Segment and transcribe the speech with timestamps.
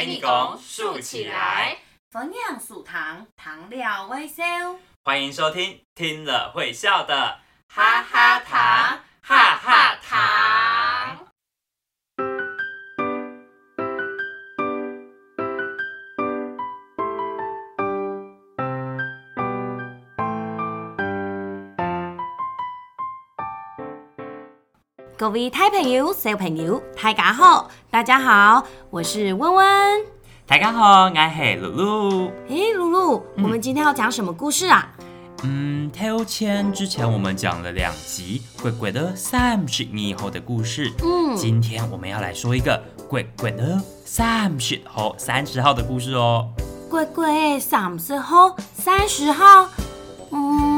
[0.00, 1.76] 给你拱竖起来，
[2.10, 4.42] 蜂酿素糖，糖料微笑。
[5.04, 8.99] 欢迎收听，听了会笑的哈哈糖，
[25.20, 27.68] 各位大朋友、小朋友，大家好！
[27.90, 29.66] 大家好，我是温温。
[30.46, 32.32] 大家好，我是露露。
[32.48, 34.88] 诶，露露，我们今天要讲什么故事啊？
[35.42, 40.90] 嗯，跳签之前我们讲了两集鬼鬼的三十年后的故事。
[41.02, 46.48] 嗯，今天我们要来说一个鬼鬼的三十后三十号的故事哦。
[46.88, 49.68] 鬼鬼三十号三十号，
[50.30, 50.69] 嗯。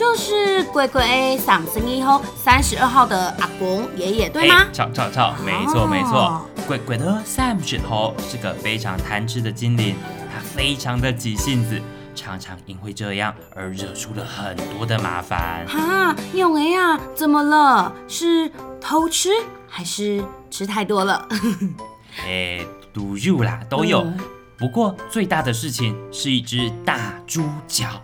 [0.00, 4.64] 就是鬼鬼三十以后三十二号的阿公爷爷，对吗？
[4.72, 6.40] 错错错，没错没错。
[6.66, 9.94] 鬼鬼的三十号是个非常贪吃的精灵，
[10.32, 11.78] 他非常的急性子，
[12.14, 15.66] 常常因为这样而惹出了很多的麻烦。
[15.66, 17.92] 哈，永儿呀，怎么了？
[18.08, 19.28] 是偷吃
[19.68, 21.28] 还是吃太多了？
[22.26, 24.10] 哎，都有啦，都有。
[24.56, 28.00] 不过最大的事情是一只大猪脚。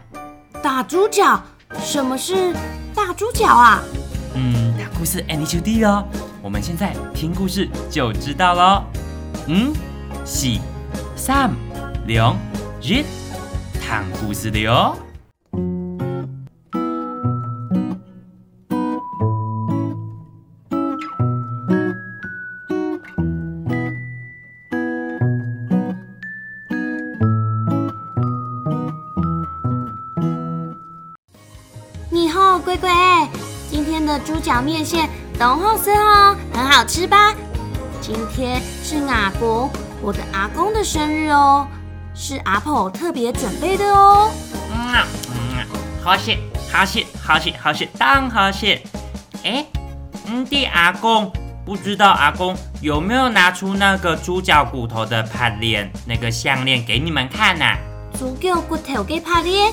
[0.62, 1.42] 大猪脚。
[1.74, 2.52] 什么是
[2.94, 3.82] 大猪脚啊？
[4.34, 6.06] 嗯，讲故事 Any 兄弟哦，
[6.42, 8.84] 我们现在听故事就知道喽。
[9.46, 9.72] 嗯，
[10.24, 10.46] 四、
[11.16, 11.50] 三、
[12.06, 12.36] 两、
[12.80, 13.04] 一，
[13.80, 14.96] 听故事的哟。
[34.26, 37.32] 猪脚面线等后生哦，很好吃吧？
[38.00, 39.70] 今天是阿公，
[40.02, 41.64] 我的阿公的生日哦，
[42.12, 44.28] 是阿婆特别准备的哦。
[44.52, 44.96] 嗯
[45.30, 45.66] 嗯，
[46.02, 46.40] 好谢
[46.72, 48.82] 好谢好谢好谢当好谢。
[49.44, 49.64] 哎，
[50.26, 51.30] 嗯的阿公，
[51.64, 57.64] 不知道阿公有没有拿出那个猪脚骨头的帕链，那个项链给你们看呢？
[58.18, 59.72] 猪脚骨头给帕链，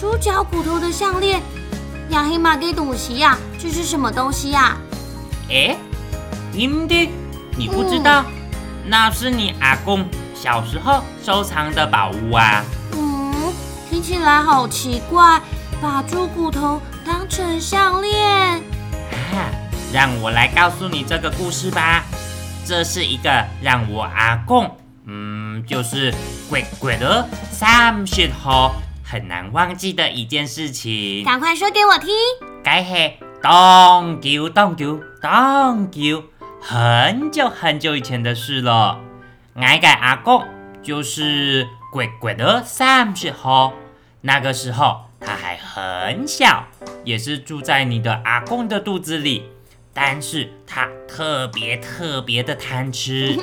[0.00, 1.42] 猪脚骨头的项链。
[2.10, 3.36] 亚黑马给东西呀？
[3.64, 4.76] 这是什么东西呀？
[5.48, 5.74] 哎，
[6.52, 7.08] 阴的，
[7.56, 8.22] 你不知道？
[8.84, 12.62] 那是你阿公小时候收藏的宝物啊。
[12.92, 13.54] 嗯，
[13.88, 15.40] 听起来好奇怪，
[15.80, 18.62] 把猪骨头当成项链。
[19.32, 19.48] 啊，
[19.94, 22.04] 让我来告诉你这个故事吧。
[22.66, 24.76] 这是一个让我阿公，
[25.06, 26.12] 嗯，就是
[26.50, 28.74] 鬼鬼的三十号。
[29.02, 32.10] 很难忘记的一件事情，赶快说给我听。
[32.64, 33.12] 该是
[33.44, 36.24] 当旧当旧当旧，
[36.62, 38.98] 很久很久以前的事了。
[39.52, 40.42] 我个阿公
[40.82, 43.74] 就是鬼鬼的三十号，
[44.22, 46.64] 那个时候他还很小，
[47.04, 49.44] 也是住在你的阿公的肚子里，
[49.92, 53.38] 但是他特别特别的贪吃。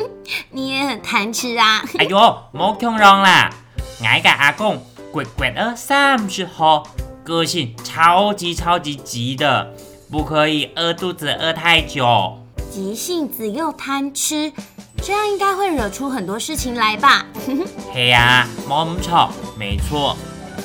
[0.49, 1.83] 你也很贪吃啊？
[1.99, 3.51] 哎呦，莫恐容啦，
[3.99, 4.83] 我个阿公。
[5.11, 6.87] 鬼鬼的三十号，
[7.23, 9.73] 个性超级超级急的，
[10.11, 12.37] 不可以饿肚子饿太久。
[12.69, 14.51] 急性子又贪吃，
[15.01, 17.25] 这样应该会惹出很多事情来吧？
[17.93, 20.17] 嘿呀，冇错，没错，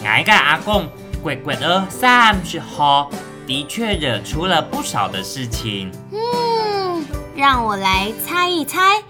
[0.03, 0.89] 我个阿公
[1.23, 3.09] 鬼鬼的三十号，
[3.47, 5.93] 的确惹出了不少的事情。
[6.11, 7.05] 嗯，
[7.37, 9.03] 让我来猜一猜，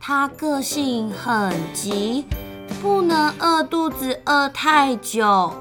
[0.00, 2.24] 他个性很急。
[2.82, 5.54] 不能饿肚子饿太久，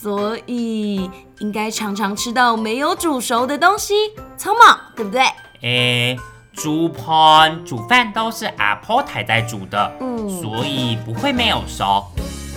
[0.00, 1.10] 所以
[1.40, 3.94] 应该常常吃到没有煮熟的东西，
[4.36, 4.60] 聪明，
[4.94, 5.22] 对不对？
[5.62, 6.18] 诶，
[6.52, 12.04] 煮盘煮饭都是阿婆太在煮的，嗯，所以不会没有熟。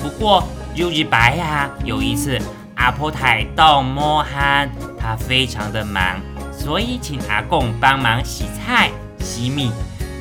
[0.01, 0.43] 不过
[0.75, 2.37] 有一白呀，有一次
[2.75, 4.69] 阿婆太到摸汗，
[4.99, 6.19] 她非常的忙，
[6.51, 9.71] 所以请阿公帮忙洗菜洗米。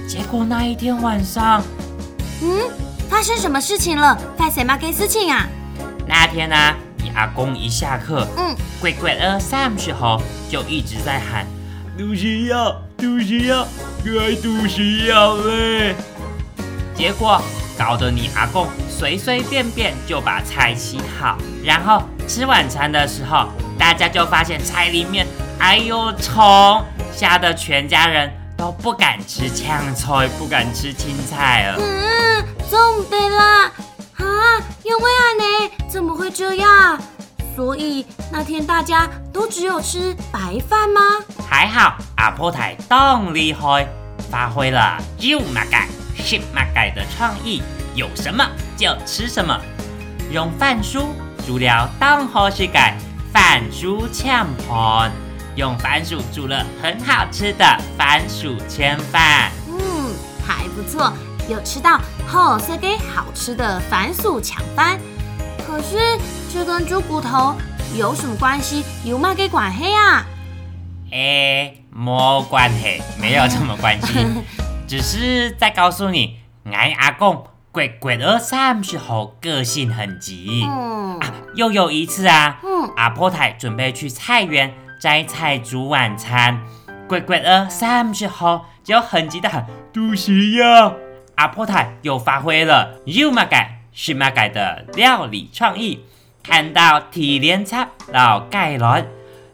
[0.08, 1.62] 结果那一天晚上，
[2.42, 2.60] 嗯。
[3.10, 4.18] 发生什么事情了？
[4.38, 5.46] 发生什么事情啊？
[6.08, 6.56] 那天呢，
[6.91, 10.20] 你阿公一下课，嗯，鬼鬼二三时候
[10.50, 11.46] 就一直在喊：
[11.96, 13.66] 肚西药，肚西药，
[14.04, 15.94] 该肚西药嘞。
[16.94, 17.40] 结果
[17.78, 23.48] 搞得你阿公随随便便就把菜洗好，然后吃晚餐的时候，
[23.78, 25.26] 大家就发现菜里面
[25.58, 31.78] 还有虫，吓得全家人都不敢吃炝菜，不敢吃青菜了。
[32.70, 33.64] 总得啦！
[34.16, 34.24] 啊，
[34.84, 36.98] 因为啊呢，怎么会这样？
[37.54, 41.02] 所以那天大家都只有吃白饭吗？
[41.46, 43.86] 还好阿婆太动厉害，
[44.30, 45.86] 发挥了九马干，
[46.16, 47.62] 是马改的创意，
[47.94, 48.42] 有什么
[48.74, 49.54] 就吃什么。
[50.30, 51.14] 用番薯
[51.46, 52.96] 煮了当好是改
[53.30, 55.12] 番薯炝盘，
[55.56, 57.66] 用番薯煮了很好吃的
[57.98, 59.52] 番薯千饭。
[59.68, 61.12] 嗯，还不错，
[61.50, 64.98] 有吃到好色给好吃的番薯抢饭。
[65.72, 65.96] 可是
[66.52, 67.56] 这跟猪骨头
[67.96, 68.84] 有什么关系？
[69.04, 70.22] 有卖给管黑啊？
[71.10, 74.26] 哎，没关系，没有什么关系，
[74.86, 76.40] 只是在告诉你，
[76.70, 80.66] 俺阿公鬼鬼二三时候个性很急。
[80.68, 86.60] 嗯啊，又有一次啊，嗯，阿婆太准备去菜园摘菜煮晚餐，
[87.08, 90.92] 鬼鬼二三十号就很急的喊：“都西呀！”
[91.36, 96.04] 阿婆太又发挥了又嘛改是马改的料理创意，
[96.42, 99.06] 看到提炼菜老盖伦。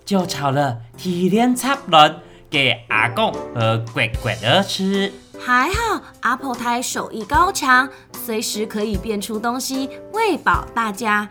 [0.04, 2.16] 就炒了提炼插卵
[2.48, 5.12] 给阿公和鬼鬼儿吃。
[5.38, 7.86] 还好阿婆胎手艺高强，
[8.24, 11.28] 随时可以变出东西喂饱大家。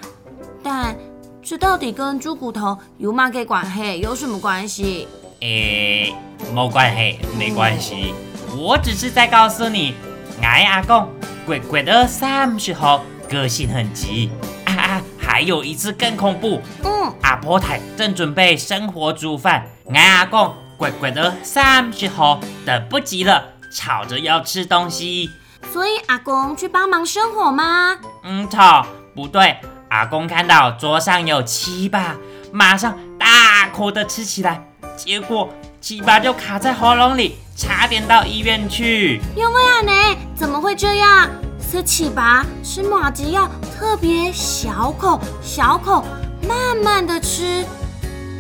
[0.62, 0.96] 但
[1.42, 5.08] 这到底跟猪骨头有嘛给管黑有什么关系？
[5.40, 6.14] 诶，
[6.54, 8.14] 没关系，没关系。
[8.56, 9.96] 我只是在告诉你，
[10.42, 11.10] 俺阿公
[11.48, 14.30] 鬼鬼的三十号个性很急。
[14.66, 15.02] 啊啊！
[15.18, 16.62] 还有一次更恐怖。
[16.84, 25.30] 嗯，阿婆太正准备生火煮饭，俺阿公鬼鬼的三十号等不及了，吵着要吃东西。
[25.72, 27.96] 所以阿公去帮忙生火吗？
[28.26, 28.86] 嗯，操
[29.16, 29.56] 不对。
[29.90, 32.18] 阿公看到桌上有七把，
[32.52, 34.68] 马上大口的吃起来，
[34.98, 35.50] 结果
[35.82, 39.22] 糍粑就卡在喉咙里，差点到医院去。
[39.36, 40.18] 因为啊，呢？
[40.36, 41.30] 怎么会这样？
[41.60, 43.46] 吃糍粑吃马吉要
[43.78, 46.06] 特别小口小口
[46.48, 47.66] 慢慢的吃，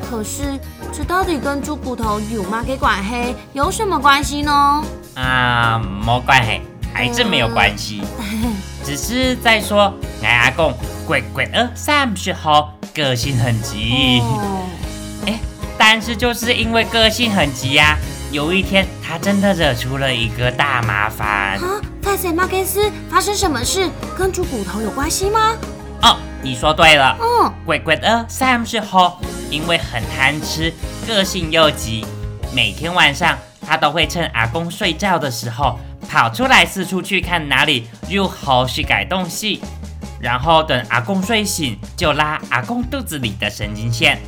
[0.09, 0.57] 可是
[0.93, 2.63] 这到底跟猪骨头有吗？
[2.65, 4.83] 给管黑有什么关系呢？
[5.15, 6.61] 啊，没关系，
[6.93, 8.01] 还真没有关系，
[8.85, 9.93] 只是在说
[10.23, 10.73] 俺阿公
[11.05, 14.69] 鬼鬼儿三十号个性很急，哎，
[15.89, 17.97] 但是就是因为个性很急呀，
[18.29, 21.57] 有一天他真的惹出了一个大麻烦。
[21.59, 23.89] 啊，泰森马克斯发生什么事？
[24.17, 25.55] 跟猪骨头有关系吗？
[26.01, 27.17] 哦，你说对了。
[27.21, 29.17] 嗯，鬼鬼的 Sam 是猴，
[29.49, 30.73] 因为很贪吃，
[31.07, 32.05] 个性又急，
[32.53, 35.79] 每天晚上他都会趁阿公睡觉的时候
[36.09, 39.61] 跑出来四处去看哪里有猴去改东西，
[40.19, 44.19] 然后等阿公睡醒就拉阿公肚子里的神经线，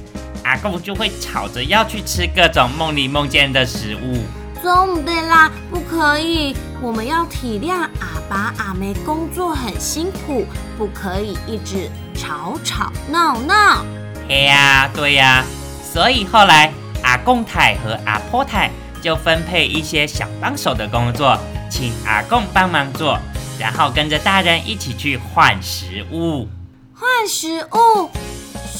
[0.50, 4.24] 阿公就会吵着要去吃各种梦里梦见的食物。
[4.64, 6.56] 总不对啦，不可以。
[6.82, 13.86] 我们要体谅阿爸阿妹工作很辛苦，不可以一直吵吵闹闹。
[14.28, 15.46] 嘿呀，对呀。
[15.84, 16.74] 所以后来
[17.04, 18.72] 阿公太和阿婆太
[19.04, 21.38] 就分配一些小帮手的工作，
[21.70, 23.20] 请阿公帮忙做，
[23.60, 26.48] 然后跟着大人一起去换食物。
[26.96, 28.10] 换食物？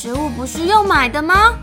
[0.02, 1.56] 食物不是用买的吗？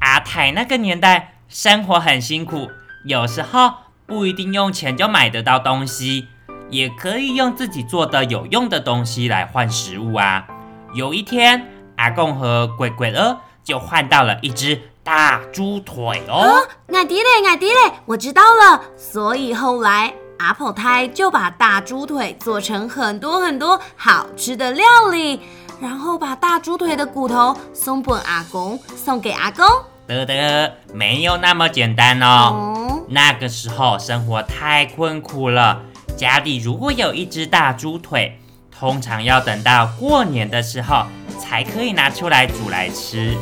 [0.00, 2.68] 阿泰那个年代生活很辛苦。
[3.06, 3.72] 有时候
[4.04, 6.28] 不一定用钱就买得到东西，
[6.68, 10.46] 也可以用自己做的有用的东西来换食物啊。
[10.92, 11.66] 有一天，
[11.96, 16.68] 阿贡和鬼鬼儿就换到了一只大猪腿哦。
[16.88, 18.82] 奶迪嘞，奶迪嘞，我知道了。
[18.94, 25.40] 所以后来阿婆胎就把大猪腿做成很多很多好吃的料理，
[25.80, 29.64] 然后把大猪腿的骨头送本阿公，送给阿公。
[30.06, 33.02] 得得，没有那么简单哦。
[33.08, 35.80] 那个时候生活太困苦了，
[36.16, 38.38] 家里如果有一只大猪腿，
[38.70, 41.06] 通常要等到过年的时候
[41.38, 43.34] 才可以拿出来煮来吃，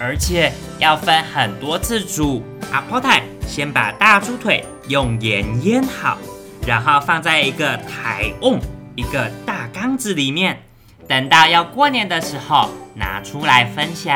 [0.00, 2.42] 而且要分很多次煮。
[2.72, 6.18] 阿婆太先把大猪腿用盐腌好，
[6.66, 8.60] 然后放在一个台瓮、
[8.94, 10.62] 一个大缸子里面，
[11.08, 14.14] 等到要过年的时候拿出来分享。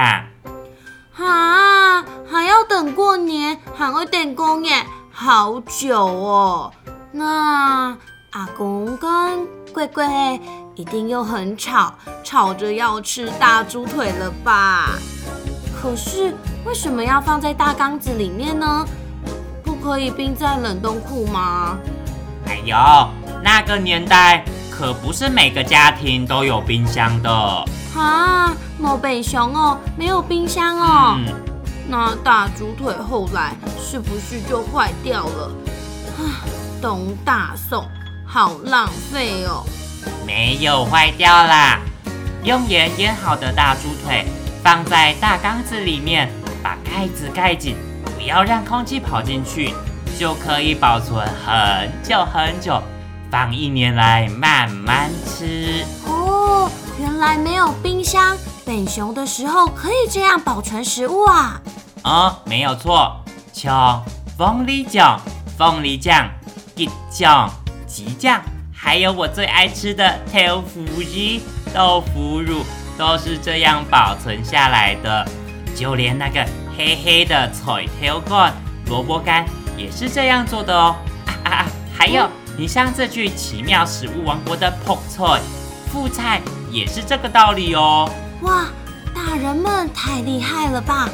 [1.17, 6.71] 啊，还要等过年，还要等公耶，好久哦。
[7.11, 7.97] 那
[8.33, 10.07] 阿公跟贵贵
[10.75, 14.91] 一定又很吵，吵着要吃大猪腿了吧？
[15.81, 16.35] 可是
[16.67, 18.87] 为什么要放在大缸子里面呢？
[19.65, 21.79] 不可以冰在冷冻库吗？
[22.47, 22.77] 哎呦，
[23.43, 24.45] 那个年代
[24.83, 27.31] 可不是每个家庭都有冰箱的。
[27.95, 31.21] 啊，没冰箱哦，没有冰箱哦。
[31.87, 35.53] 那大猪腿后来是不是就坏掉了？
[36.19, 36.43] 啊，
[36.83, 37.87] 东大送，
[38.27, 39.65] 好浪费哦。
[40.27, 41.79] 没有坏掉啦，
[42.43, 44.27] 用盐腌好的大猪腿
[44.65, 46.29] 放在大缸子里面，
[46.61, 47.77] 把盖子盖紧，
[48.17, 49.73] 不要让空气跑进去，
[50.19, 52.83] 就可以保存很久很久，
[53.33, 55.87] 放一年来慢慢吃。
[56.05, 56.71] 哦，
[57.01, 61.59] 原来没有冰箱，本熊的时候可以这样保存食物啊。
[62.05, 63.17] 哦，没有错，
[63.55, 64.05] 像
[64.37, 65.19] 凤梨酱、
[65.57, 66.29] 凤梨酱、
[66.77, 67.51] 吉酱、
[67.87, 72.63] 吉酱，还有我最爱吃的豆腐鸡、豆腐乳，
[72.99, 75.27] 都是这样保存下来的。
[75.75, 76.47] 就连那个
[76.77, 78.53] 黑黑的彩条干、
[78.89, 80.95] 萝卜干也是这样做的哦。
[81.25, 81.67] 啊啊啊！
[81.97, 82.29] 还有，
[82.63, 85.41] 你像这句奇妙食物王国的 Pok Choi、
[85.91, 86.41] 副菜
[86.71, 88.09] 也是这个道理哦。
[88.43, 88.67] 哇，
[89.13, 91.09] 大人们太厉害了吧！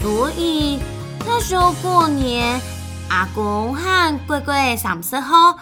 [0.00, 0.80] 所以
[1.26, 2.58] 那时候过年，
[3.10, 5.58] 阿公和贵贵上色后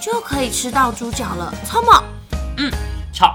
[0.00, 2.02] 就可以吃到猪脚了，错吗？
[2.56, 2.72] 嗯，
[3.12, 3.28] 错。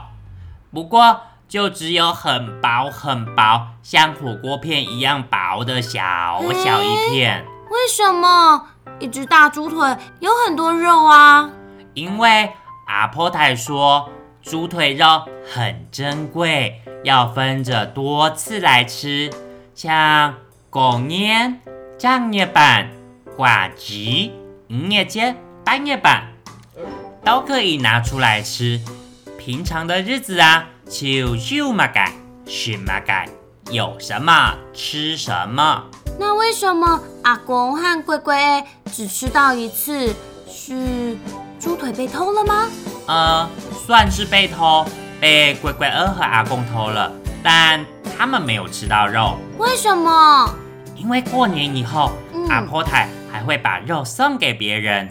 [0.71, 1.21] 不过。
[1.49, 5.99] 就只有很薄很薄，像火锅片一样薄的小
[6.51, 7.45] 小一片。
[7.69, 8.69] 为什么
[8.99, 11.49] 一只大猪腿有很多肉啊？
[11.93, 12.51] 因为
[12.87, 14.09] 阿婆太说
[14.41, 15.05] 猪腿肉
[15.53, 19.31] 很珍贵，要分着多次来吃，
[19.75, 20.35] 像
[20.69, 21.59] 过年、
[21.97, 22.89] 正月板、
[23.35, 24.33] 挂鸡、
[24.69, 26.29] 五月节、八月板
[27.23, 28.81] 都可以拿出来吃。
[29.37, 30.69] 平常的日子啊。
[30.85, 32.11] 就就嘛改，
[32.45, 33.27] 是嘛改，
[33.71, 35.83] 有什么吃什么。
[36.19, 40.13] 那为什么阿公和龟龟只吃到一次？
[40.47, 41.17] 是
[41.59, 42.67] 猪腿被偷了吗？
[43.07, 43.49] 呃，
[43.85, 44.85] 算是被偷，
[45.19, 47.83] 被龟龟儿和阿公偷了，但
[48.17, 49.37] 他们没有吃到肉。
[49.57, 50.53] 为什么？
[50.95, 52.11] 因为过年以后，
[52.49, 55.09] 阿婆太还会把肉送给别人。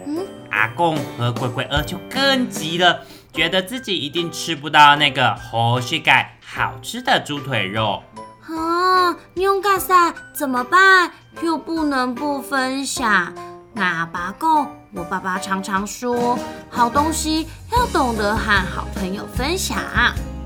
[0.49, 3.01] 阿公和龟龟儿就更急了。
[3.33, 8.03] 觉得自己一定吃不到那个好膝盖好吃的猪腿肉
[8.47, 9.15] 啊！
[9.35, 11.11] 勇敢噻，怎么办？
[11.41, 13.33] 又不能不分享。
[13.73, 16.37] 那拔贡，我爸爸常常说，
[16.69, 19.77] 好东西要懂得和好朋友分享。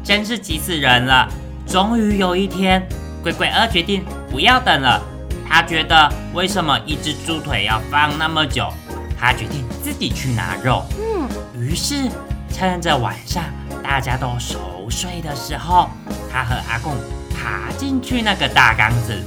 [0.04, 1.28] 真是急死人了！
[1.68, 2.88] 终于有一天，
[3.24, 5.02] 龟龟二决定不要等了。
[5.50, 8.72] 他觉得为什么一只猪腿要放那么久？
[9.20, 10.84] 他决定自己去拿肉。
[10.98, 11.28] 嗯，
[11.60, 12.10] 于是。
[12.50, 13.44] 趁着晚上
[13.84, 15.90] 大家都熟睡的时候，
[16.32, 16.96] 他和阿公
[17.38, 19.22] 爬进去那个大缸子，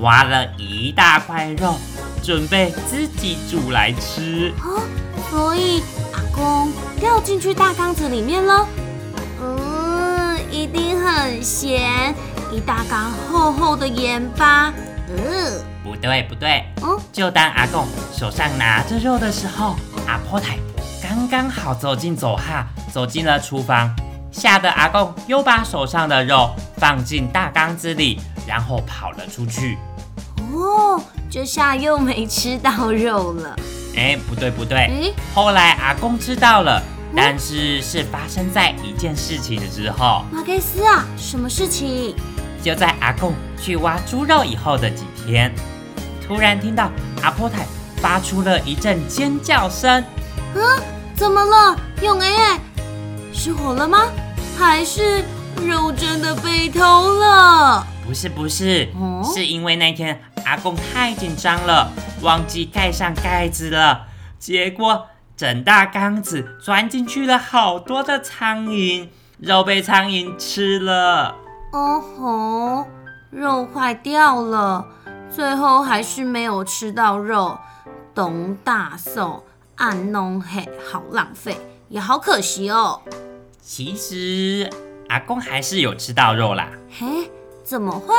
[0.00, 1.76] 挖了一大块肉，
[2.22, 4.52] 准备自己煮来吃。
[4.62, 4.82] 哦，
[5.30, 8.68] 所以阿公掉进去大缸子里面了。
[9.40, 12.14] 嗯，一定很咸，
[12.52, 14.72] 一大缸厚厚的盐巴。
[15.08, 20.58] 嗯，不对不对，嗯，就当阿公手上拿着肉的时候，阿婆台。
[21.02, 23.94] 刚刚好走进走哈，走进了厨房，
[24.34, 29.78] 吓得阿公又把手上的肉放进大缸子里，然后跑了出去。
[30.52, 31.00] 哦，
[31.30, 33.56] 这下又没吃到肉了。
[33.96, 36.82] 哎，不对不对，哎，后来阿公知道了，
[37.16, 40.24] 但是是发生在一件事情之后。
[40.32, 42.16] 马盖斯啊，什么事情？
[42.60, 45.54] 就在阿公去挖猪肉以后的几天，
[46.26, 46.90] 突然听到
[47.22, 47.64] 阿婆台
[47.98, 50.02] 发出了一阵尖叫声。
[50.56, 50.60] 嗯。
[51.14, 52.58] 怎么了，永哎？
[53.32, 54.06] 失火了吗？
[54.58, 55.24] 还是
[55.66, 56.80] 肉真的被偷
[57.18, 57.86] 了？
[58.06, 58.88] 不是不是，
[59.34, 61.90] 是因为那天阿公太紧张了，
[62.22, 64.06] 忘记盖上盖子了，
[64.38, 65.06] 结果
[65.36, 69.08] 整大缸子钻进去了好多的苍蝇，
[69.38, 71.34] 肉被苍蝇吃了。
[71.72, 72.86] 哦吼，
[73.30, 74.86] 肉坏掉了，
[75.30, 77.58] 最后还是没有吃到肉，
[78.14, 79.44] 董大寿。
[79.76, 83.02] 暗弄嘿，好浪费，也好可惜哦。
[83.66, 84.68] 其实
[85.08, 86.68] 阿公还是有吃到肉啦。
[86.90, 87.30] 嘿，
[87.64, 88.14] 怎么会？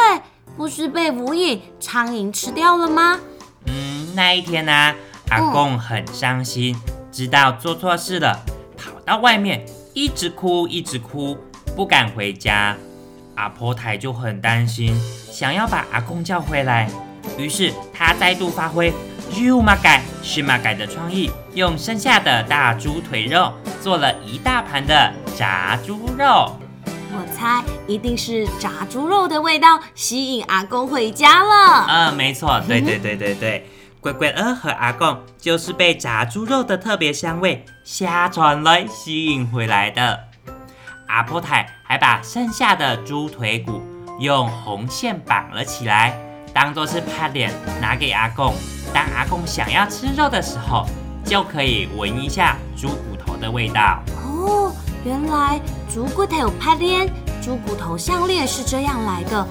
[0.58, 3.20] 不是被无影苍蝇吃掉了吗？
[3.68, 4.96] 嗯，那一天呢，
[5.30, 6.76] 阿公很伤心，
[7.12, 8.44] 知道做错事了，
[8.76, 11.38] 跑到外面一直哭，一直哭，
[11.76, 12.76] 不敢回家。
[13.36, 15.00] 阿婆台就很担心，
[15.32, 16.90] 想要把阿公叫回来，
[17.38, 18.92] 于是他再度发挥。
[19.32, 26.58] 肉马改是马改的创意，用剩下的大猪腿肉做了一大盘的炸猪肉。
[26.86, 31.86] 我猜一定是炸猪肉的味道吸引阿公回家了。
[31.88, 33.70] 嗯，没错，对对对对对，
[34.02, 40.20] 乖乖儿和阿公就是被炸猪肉的特别香味吓传来吸引回来的。
[41.08, 43.82] 阿婆太还把剩下的猪腿骨
[44.20, 46.18] 用红线绑了起来，
[46.56, 48.54] 当做是拍脸拿给阿贡。
[48.94, 50.86] 当阿贡想要吃肉的时候，
[51.26, 54.02] 就可以闻一下猪骨头的味道。
[54.24, 55.60] 哦，原来
[55.94, 57.10] 猪骨头有拍链，
[57.44, 59.46] 猪骨头项链是这样来的。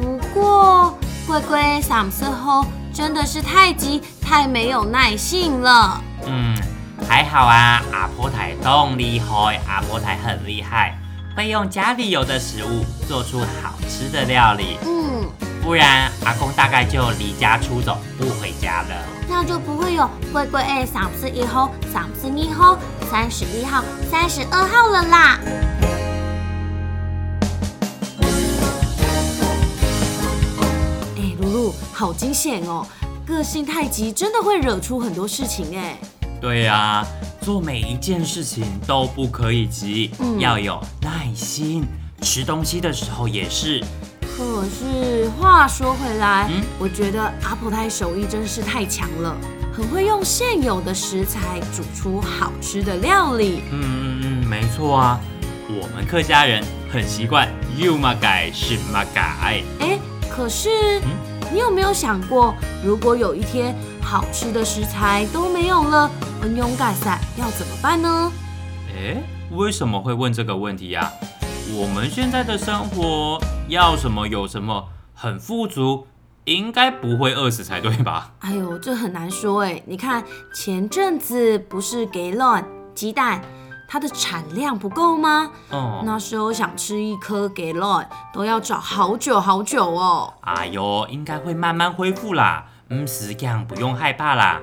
[0.00, 0.96] 不过，
[1.26, 6.00] 龟龟嗓子吼真的是太急，太没有耐性了。
[6.26, 6.56] 嗯，
[7.08, 10.96] 还好啊，阿婆台动厉害，阿婆台很厉害，
[11.36, 14.78] 会用家里有的食物做出好吃的料理。
[14.86, 15.28] 嗯，
[15.62, 19.06] 不然阿公大概就离家出走，不回家了。
[19.28, 22.78] 那就不会有贵贵哎，三十一号、三十二号、
[23.10, 25.40] 三十一号、三十二号了啦。
[31.16, 32.86] 哎，露露，好惊险哦！
[33.26, 35.96] 个性太急，真的会惹出很多事情哎。
[36.40, 37.06] 对呀，
[37.42, 41.86] 做每一件事情都不可以急，要有耐心。
[42.22, 43.82] 吃东西的时候也是。
[44.40, 49.36] 可是话说回来，我觉得阿婆太手艺真是太强了，
[49.70, 53.62] 很会用现有的食材煮出好吃的料理。
[53.70, 55.20] 嗯嗯嗯，没错啊，
[55.68, 59.62] 我们客家人很习惯又嘛改是嘛改。
[59.80, 59.98] 哎，
[60.30, 60.70] 可是
[61.52, 68.32] 你有没有想过，如果有一天好吃的食材都没有了，恩勇改赛要怎么办呢？
[68.96, 71.12] 哎，为什么会问这个问题呀？
[71.72, 76.06] 我们现在的生活要什么有什么，很富足，
[76.44, 78.32] 应该不会饿死才对吧？
[78.40, 79.80] 哎呦，这很难说哎。
[79.86, 83.40] 你看前阵子不是给卵鸡蛋，
[83.88, 85.50] 它的产量不够吗？
[85.70, 90.34] 哦，那时候想吃一颗给卵都要找好久好久哦。
[90.40, 94.60] 哎呦，应该会慢慢恢复啦，嗯，是这样，不用害怕啦。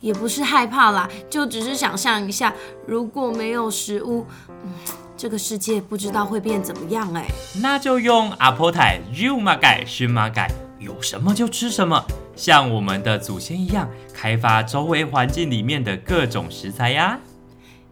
[0.00, 2.54] 也不是害怕啦，就只是想象一下，
[2.86, 4.26] 如果没有食物，
[4.64, 4.72] 嗯。
[5.18, 7.26] 这个世界不知道会变怎么样哎，
[7.60, 10.48] 那就用阿婆台肉马改熏马改，
[10.78, 12.00] 有什么就吃什么，
[12.36, 17.18] 像我们的祖先一样，开发周围环境里面的各种食材呀。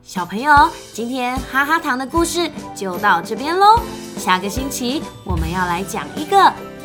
[0.05, 3.81] 小朋友，今天哈哈糖的故事就到这边喽，
[4.17, 6.39] 下个星期我们要来讲一个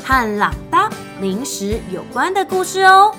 [0.03, 3.13] 和朗达零食有关的故事哦。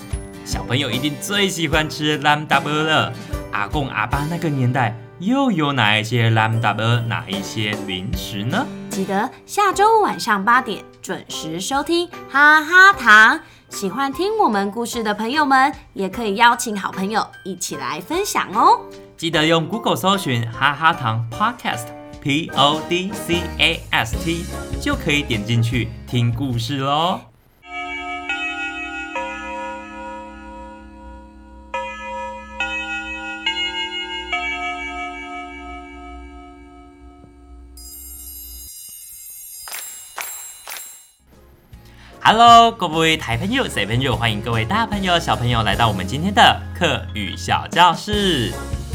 [0.45, 3.13] 小朋友一定最喜欢吃朗达波了，
[3.53, 4.97] 阿公阿爸那个年代。
[5.23, 8.67] 又有哪一些 lambda 哪一些零食呢？
[8.91, 13.39] 记得下周晚上八点准时收听哈哈糖。
[13.69, 18.81] 喜欢听我们故事的朋友们，也可以邀请好朋友一起来分享哦。
[19.17, 21.87] 记得用 Google 搜寻哈哈糖 Podcast
[22.21, 24.45] P O D C A S T，
[24.81, 27.32] 就可以点进去听故事喽。
[42.35, 48.51] Hello，各位台朋友、小朋友，欢迎各位大朋友、小朋友来到我们今天的课语小教室。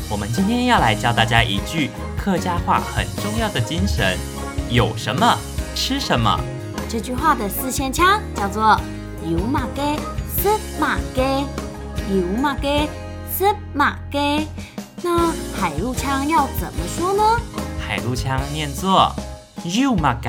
[0.10, 4.18] 我们今天要来教大家一句客家话很重要的精神：
[4.72, 5.38] 有什么
[5.76, 6.36] 吃什么。
[6.90, 8.76] 这句话的四线腔叫做
[9.24, 9.84] “有马给
[10.36, 11.46] 吃马给，
[12.10, 12.90] 有马给
[13.38, 14.48] 吃马给”。
[15.04, 17.24] 那海陆腔要怎么说呢？
[17.88, 19.16] 海陆腔念作
[19.64, 20.28] “有马给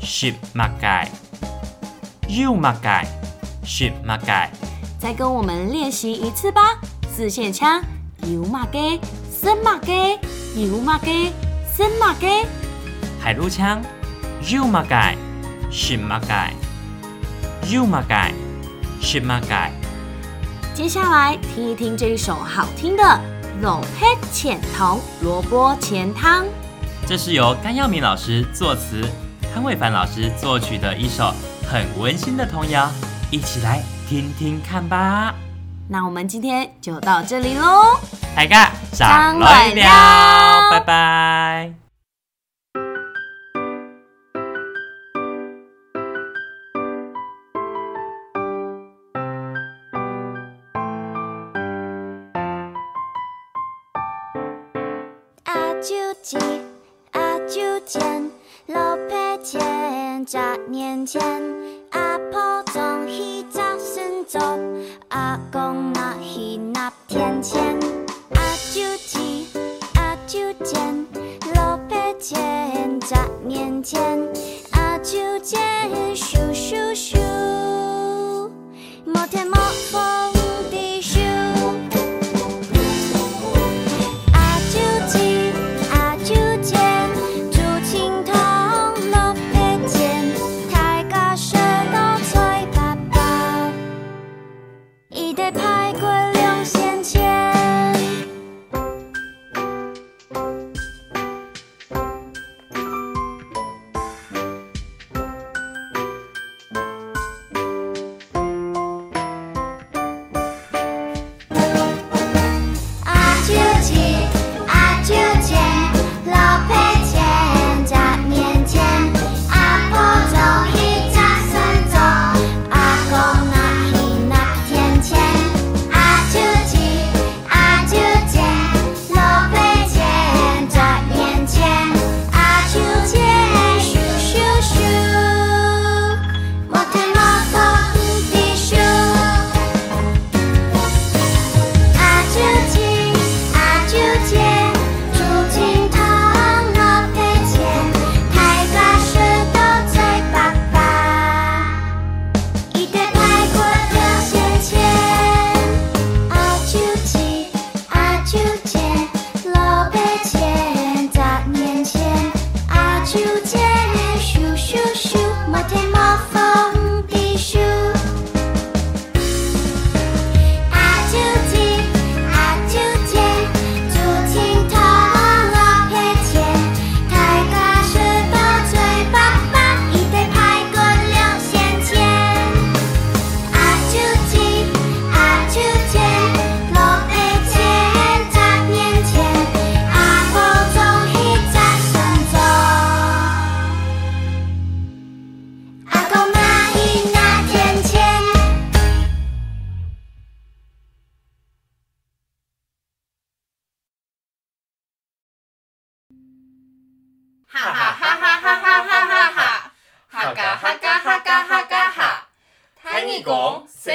[0.00, 0.88] 吃马给”。
[2.40, 3.06] 有马盖，
[3.62, 4.50] 是马盖。
[4.98, 6.80] 再跟我们练习一次吧。
[7.14, 7.82] 四线腔，
[8.22, 8.98] 有马盖，
[9.30, 10.18] 森马盖，
[10.56, 11.30] 有马盖，
[11.70, 12.46] 森马盖。
[13.20, 13.82] 海陆腔，
[14.48, 15.14] 有马盖，
[15.70, 16.54] 是马盖，
[17.68, 18.32] 有马盖，
[18.98, 19.70] 是马盖。
[20.72, 23.02] 接下来听一听这一首好听的
[23.60, 26.44] 《老黑浅头萝卜钱汤》。
[27.06, 29.06] 这是由甘耀明老师作词，
[29.52, 31.32] 潘伟凡老师作曲的一首。
[31.72, 32.90] 很温馨的童谣，
[33.30, 35.34] 一起来听听看吧。
[35.88, 37.98] 那我们今天就到这里喽，
[38.36, 41.81] 大家上来了，拜拜。
[73.04, 74.00] 在面前
[74.70, 75.58] 阿九姐
[76.14, 77.18] 咻咻咻
[79.04, 79.56] 摩天摩
[79.90, 80.21] 后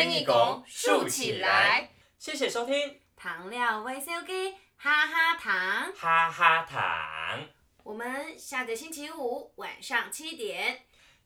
[0.04, 1.90] 一弓，竖起来。
[2.18, 7.48] 谢谢收听，糖料微笑给哈哈糖，哈哈糖，
[7.84, 10.82] 我们下个星期五晚上七点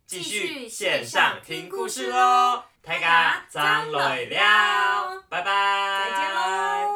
[0.05, 6.90] 继续线上听故事喽，大家张累了，拜拜。